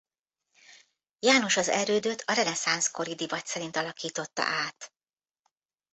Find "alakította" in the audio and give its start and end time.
3.75-4.41